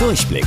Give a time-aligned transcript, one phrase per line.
[0.00, 0.46] Durchblick.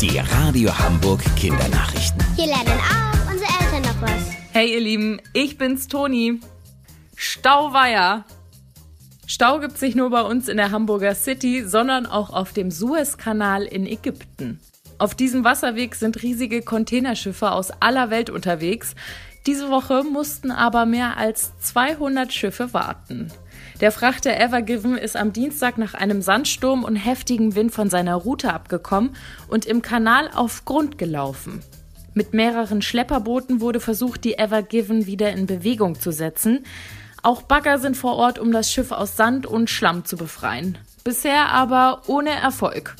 [0.00, 2.18] Die Radio Hamburg Kindernachrichten.
[2.34, 4.30] Hier lernen auch unsere Eltern noch was.
[4.52, 6.40] Hey ihr Lieben, ich bin's Toni.
[7.14, 8.24] Stauweier.
[9.26, 13.64] Stau gibt sich nur bei uns in der Hamburger City, sondern auch auf dem Suezkanal
[13.64, 14.60] in Ägypten.
[14.96, 18.94] Auf diesem Wasserweg sind riesige Containerschiffe aus aller Welt unterwegs.
[19.44, 23.30] Diese Woche mussten aber mehr als 200 Schiffe warten.
[23.80, 28.54] Der Frachter Evergiven ist am Dienstag nach einem Sandsturm und heftigem Wind von seiner Route
[28.54, 29.14] abgekommen
[29.48, 31.62] und im Kanal auf Grund gelaufen.
[32.14, 36.64] Mit mehreren Schlepperbooten wurde versucht, die Evergiven wieder in Bewegung zu setzen.
[37.22, 40.78] Auch Bagger sind vor Ort, um das Schiff aus Sand und Schlamm zu befreien.
[41.04, 42.96] Bisher aber ohne Erfolg.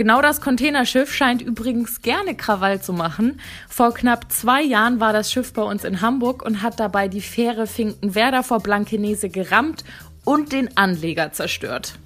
[0.00, 3.38] Genau das Containerschiff scheint übrigens gerne Krawall zu machen.
[3.68, 7.20] Vor knapp zwei Jahren war das Schiff bei uns in Hamburg und hat dabei die
[7.20, 9.84] Fähre Finkenwerder vor Blankenese gerammt
[10.24, 11.98] und den Anleger zerstört.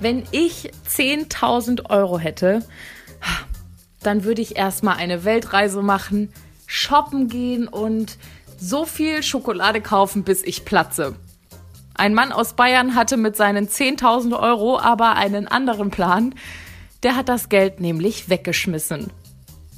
[0.00, 2.64] Wenn ich 10.000 Euro hätte,
[4.02, 6.32] dann würde ich erstmal eine Weltreise machen,
[6.66, 8.18] shoppen gehen und
[8.58, 11.14] so viel Schokolade kaufen, bis ich platze.
[11.94, 16.34] Ein Mann aus Bayern hatte mit seinen 10.000 Euro aber einen anderen Plan.
[17.02, 19.10] Der hat das Geld nämlich weggeschmissen.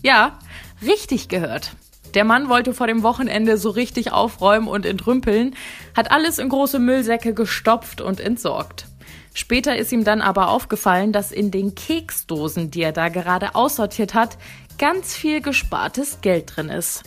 [0.02, 0.38] Ja,
[0.82, 1.72] richtig gehört.
[2.14, 5.54] Der Mann wollte vor dem Wochenende so richtig aufräumen und entrümpeln,
[5.96, 8.86] hat alles in große Müllsäcke gestopft und entsorgt.
[9.32, 14.14] Später ist ihm dann aber aufgefallen, dass in den Keksdosen, die er da gerade aussortiert
[14.14, 14.38] hat,
[14.78, 17.05] ganz viel gespartes Geld drin ist.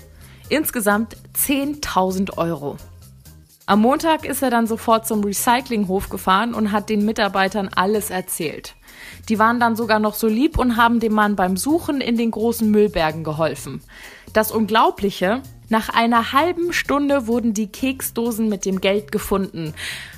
[0.47, 2.77] Insgesamt 10.000 Euro.
[3.65, 8.75] Am Montag ist er dann sofort zum Recyclinghof gefahren und hat den Mitarbeitern alles erzählt.
[9.29, 12.31] Die waren dann sogar noch so lieb und haben dem Mann beim Suchen in den
[12.31, 13.81] großen Müllbergen geholfen.
[14.33, 19.73] Das Unglaubliche, nach einer halben Stunde wurden die Keksdosen mit dem Geld gefunden.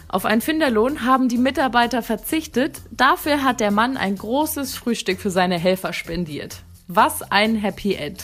[0.08, 5.30] Auf einen Finderlohn haben die Mitarbeiter verzichtet, dafür hat der Mann ein großes Frühstück für
[5.30, 6.64] seine Helfer spendiert.
[6.88, 8.24] Was ein Happy End.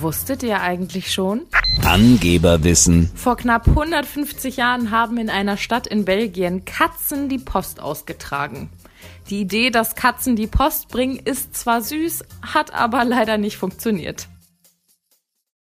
[0.00, 1.42] Wusstet ihr eigentlich schon?
[1.84, 3.10] Angeberwissen.
[3.14, 8.70] Vor knapp 150 Jahren haben in einer Stadt in Belgien Katzen die Post ausgetragen.
[9.28, 14.28] Die Idee, dass Katzen die Post bringen, ist zwar süß, hat aber leider nicht funktioniert.